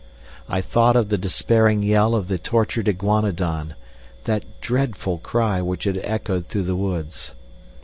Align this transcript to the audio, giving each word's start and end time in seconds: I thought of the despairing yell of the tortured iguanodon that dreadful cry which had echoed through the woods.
I 0.49 0.61
thought 0.61 0.95
of 0.95 1.09
the 1.09 1.17
despairing 1.19 1.83
yell 1.83 2.15
of 2.15 2.27
the 2.27 2.39
tortured 2.39 2.87
iguanodon 2.87 3.75
that 4.23 4.45
dreadful 4.59 5.19
cry 5.19 5.61
which 5.61 5.83
had 5.83 6.01
echoed 6.03 6.47
through 6.47 6.63
the 6.63 6.75
woods. 6.75 7.35